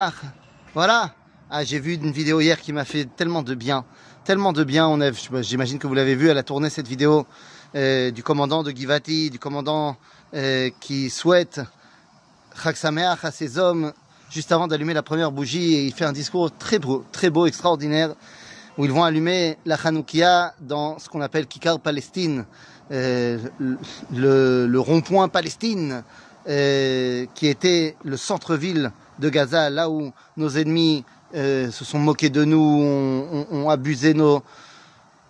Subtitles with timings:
[0.00, 0.12] Ah,
[0.74, 1.12] voilà.
[1.50, 3.84] Ah, j'ai vu une vidéo hier qui m'a fait tellement de bien,
[4.22, 4.86] tellement de bien.
[4.86, 5.10] On a,
[5.42, 7.26] j'imagine que vous l'avez vu, elle a tourné cette vidéo
[7.74, 9.96] euh, du commandant de Givati, du commandant
[10.34, 11.60] euh, qui souhaite
[12.62, 13.92] Chag Sameach à ses hommes
[14.30, 17.46] juste avant d'allumer la première bougie et il fait un discours très beau, très beau,
[17.46, 18.14] extraordinaire
[18.76, 22.46] où ils vont allumer la Hanoukia dans ce qu'on appelle Kikar Palestine,
[22.92, 23.38] euh,
[24.14, 26.04] le, rond-point Palestine,
[26.46, 32.44] qui était le centre-ville de Gaza, là où nos ennemis euh, se sont moqués de
[32.44, 34.42] nous, ont, abusé nos,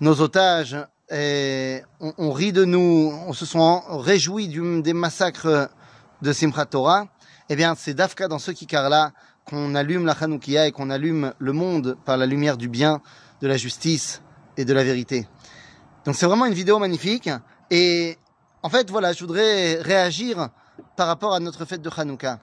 [0.00, 0.76] nos otages,
[1.10, 5.68] et on, rit de nous, on se sont réjouis des massacres
[6.22, 7.06] de Simchat Torah.
[7.50, 9.12] Eh bien, c'est Dafka dans ce Kikar-là
[9.44, 13.02] qu'on allume la Hanoukia et qu'on allume le monde par la lumière du bien,
[13.42, 14.22] de la justice
[14.56, 15.28] et de la vérité.
[16.06, 17.28] Donc c'est vraiment une vidéo magnifique.
[17.70, 18.18] Et
[18.62, 20.48] en fait, voilà, je voudrais réagir
[20.96, 22.40] par rapport à notre fête de Hanouka.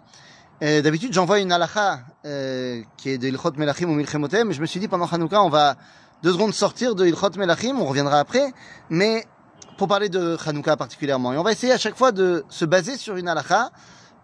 [0.61, 4.67] D'habitude, j'envoie une halakha euh, qui est de Ilchot Melachim ou Milchemotem, mais je me
[4.67, 5.75] suis dit pendant Hanouka, on va
[6.21, 8.53] deux secondes sortir de Ilchot Melachim, on reviendra après,
[8.91, 9.25] mais
[9.79, 11.33] pour parler de Hanouka particulièrement.
[11.33, 13.71] Et on va essayer à chaque fois de se baser sur une halakha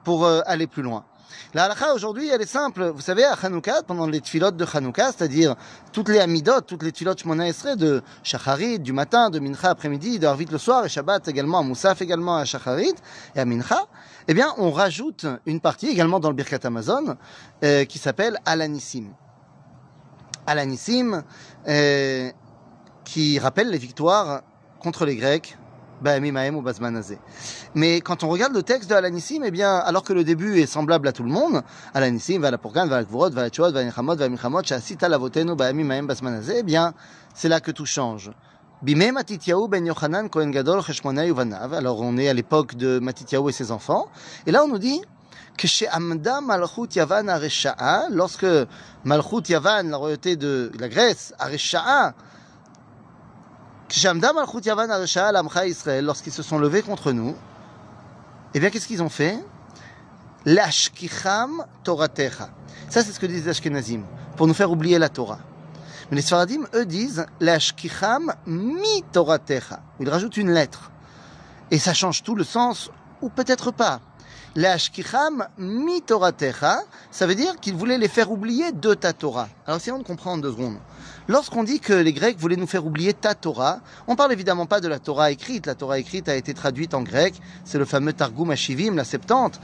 [0.03, 1.05] pour euh, aller plus loin.
[1.53, 2.91] La halakha aujourd'hui, elle est simple.
[2.93, 5.55] Vous savez, à Hanouka, pendant les tfilot de Hanouka, c'est-à-dire
[5.91, 10.27] toutes les amidot, toutes les tfilot shmona de Shacharit du matin, de Mincha après-midi, de
[10.27, 12.95] Harvit le soir, et Shabbat également, à Moussaf également à Shacharit
[13.35, 13.85] et à Mincha,
[14.27, 17.15] eh bien, on rajoute une partie également dans le Birkat Amazon
[17.63, 19.13] euh, qui s'appelle Alanissim.
[20.45, 21.23] Alanissim,
[21.67, 22.31] euh,
[23.03, 24.41] qui rappelle les victoires
[24.79, 25.57] contre les Grecs
[27.75, 30.65] Mais quand on regarde le texte de Alanissim, eh bien, alors que le début est
[30.65, 33.71] semblable à tout le monde, Alanissim, va la Purgan, va la Gvorot, va la Chouot,
[33.71, 36.93] va la Nichamot, va la Milchamot, Shasita lavotenu, Baami Maem Basmanazé, eh bien,
[37.33, 38.31] c'est là que tout change.
[38.83, 41.73] Bimé Matityahu ben Yochanan Kohen Gadol Cheshmonei Uvanav.
[41.73, 44.07] Alors on est à l'époque de Matityahu et ses enfants.
[44.45, 45.01] Et là on nous dit
[45.57, 48.45] que chez Amda Malchut Yavan Aresha'a, lorsque
[49.03, 52.13] Malchut Yavan, la royauté de la Grèce, Aresha'a,
[56.01, 57.35] lorsqu'ils se sont levés contre nous,
[58.53, 59.37] eh bien, qu'est-ce qu'ils ont fait?
[60.45, 62.49] L'ashkicham toratecha.
[62.89, 64.03] Ça, c'est ce que disent les Ashkenazim,
[64.35, 65.39] pour nous faire oublier la Torah.
[66.09, 69.81] Mais les Sfaradim, eux, disent l'ashkicham mi toratecha.
[69.99, 70.91] Ils rajoutent une lettre.
[71.69, 72.89] Et ça change tout le sens,
[73.21, 73.99] ou peut-être pas.
[74.55, 76.79] L'ashkicham mi toratecha,
[77.11, 79.49] ça veut dire qu'ils voulaient les faire oublier de ta Torah.
[79.65, 80.77] Alors, essayons de comprendre deux secondes.
[81.29, 84.79] Lorsqu'on dit que les Grecs voulaient nous faire oublier ta Torah, on parle évidemment pas
[84.79, 85.65] de la Torah écrite.
[85.65, 87.35] La Torah écrite a été traduite en grec.
[87.65, 89.59] C'est le fameux Targum Ashivim, la Septante.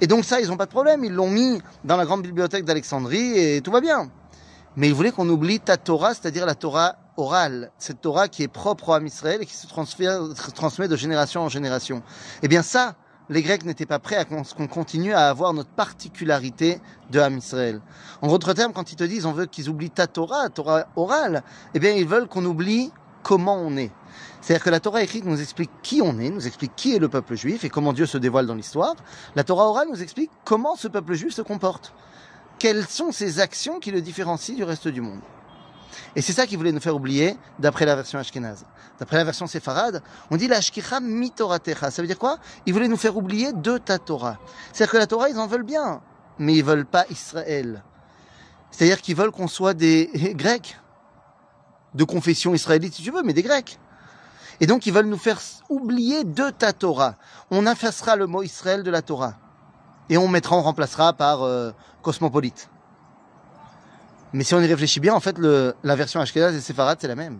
[0.00, 1.04] Et donc ça, ils n'ont pas de problème.
[1.04, 4.10] Ils l'ont mis dans la grande bibliothèque d'Alexandrie et tout va bien.
[4.76, 8.48] Mais ils voulaient qu'on oublie ta Torah, c'est-à-dire la Torah orale, cette Torah qui est
[8.48, 12.02] propre à Israël et qui se transmet de génération en génération.
[12.42, 12.96] Eh bien ça,
[13.30, 16.80] les Grecs n'étaient pas prêts à qu'on continue à avoir notre particularité
[17.10, 17.80] de Ham Israël.
[18.22, 21.42] En d'autres termes, quand ils te disent on veut qu'ils oublient ta Torah, Torah orale,
[21.74, 22.92] eh bien ils veulent qu'on oublie
[23.22, 23.90] comment on est.
[24.40, 27.08] C'est-à-dire que la Torah écrite nous explique qui on est, nous explique qui est le
[27.08, 28.94] peuple juif et comment Dieu se dévoile dans l'histoire.
[29.36, 31.94] La Torah orale nous explique comment ce peuple juif se comporte.
[32.58, 35.20] Quelles sont ses actions qui le différencient du reste du monde.
[36.16, 38.64] Et c'est ça qu'ils voulaient nous faire oublier d'après la version ashkénaze.
[38.98, 41.90] D'après la version séfarade, on dit la ashkicha mitoratecha.
[41.90, 42.38] Ça veut dire quoi?
[42.66, 44.38] Ils voulaient nous faire oublier de ta Torah.
[44.72, 46.00] C'est-à-dire que la Torah, ils en veulent bien,
[46.38, 47.82] mais ils veulent pas Israël.
[48.70, 50.78] C'est-à-dire qu'ils veulent qu'on soit des Grecs,
[51.94, 53.78] de confession israélite si tu veux, mais des Grecs.
[54.60, 57.16] Et donc ils veulent nous faire oublier de ta Torah.
[57.50, 59.34] On effacera le mot Israël de la Torah.
[60.08, 61.72] Et on mettra, on remplacera par euh,
[62.02, 62.68] cosmopolite.
[64.34, 67.14] Mais si on y réfléchit bien, en fait, la version Ashkenaz et Séfarad, c'est la
[67.14, 67.38] même.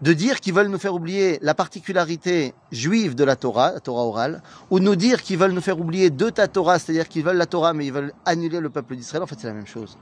[0.00, 4.04] De dire qu'ils veulent nous faire oublier la particularité juive de la Torah, la Torah
[4.04, 7.22] orale, ou de nous dire qu'ils veulent nous faire oublier de ta Torah, c'est-à-dire qu'ils
[7.22, 9.66] veulent la Torah, mais ils veulent annuler le peuple d'Israël, en fait, c'est la même
[9.66, 9.98] chose.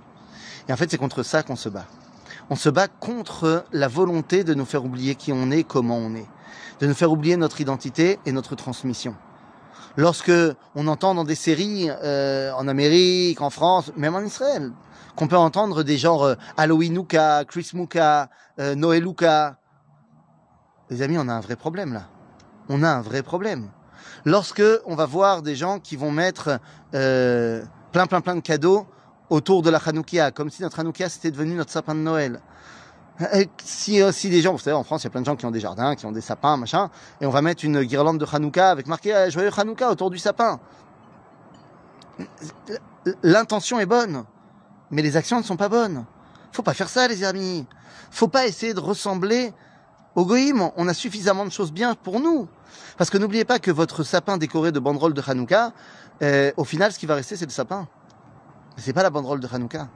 [0.69, 1.87] Et en fait, c'est contre ça qu'on se bat.
[2.49, 6.15] On se bat contre la volonté de nous faire oublier qui on est, comment on
[6.15, 6.27] est.
[6.79, 9.17] De nous faire oublier notre identité et notre transmission
[9.97, 10.33] lorsque
[10.75, 14.73] on entend dans des séries euh, en Amérique, en France, même en Israël,
[15.17, 18.29] qu'on peut entendre des genres euh, Halloweenuka, Chrismuka,
[18.61, 19.57] euh, Noeluka.
[20.91, 22.09] Les amis, on a un vrai problème là.
[22.69, 23.71] On a un vrai problème.
[24.25, 26.59] Lorsque on va voir des gens qui vont mettre
[26.95, 28.87] euh, plein plein plein de cadeaux
[29.31, 32.41] autour de la Hanoukia, comme si notre Hanoukia c'était devenu notre sapin de Noël.
[33.65, 35.47] Si, si des gens, vous savez, en France, il y a plein de gens qui
[35.47, 36.91] ont des jardins, qui ont des sapins, machin,
[37.21, 40.61] et on va mettre une guirlande de Hanouka avec marqué Joyeux Hanouka autour du sapin.
[43.23, 44.25] L'intention est bonne
[44.91, 46.05] mais les actions ne sont pas bonnes.
[46.53, 47.67] Faut pas faire ça, les amis.
[48.11, 49.53] Faut pas essayer de ressembler
[50.15, 50.71] au goïm.
[50.77, 52.49] On a suffisamment de choses bien pour nous.
[52.97, 55.73] Parce que n'oubliez pas que votre sapin décoré de banderoles de Hanouka,
[56.23, 57.89] euh, au final, ce qui va rester, c'est le sapin.
[58.77, 59.89] C'est pas la banderole de Hanouka.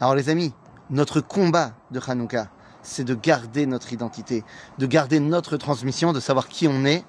[0.00, 0.52] Alors les amis,
[0.90, 2.48] notre combat de Hanouka,
[2.82, 4.44] c'est de garder notre identité,
[4.78, 7.04] de garder notre transmission, de savoir qui on est,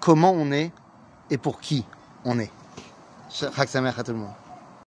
[0.00, 0.72] comment on est
[1.30, 1.84] et pour qui
[2.24, 2.50] on est.
[3.28, 4.47] Sameach à tout le monde.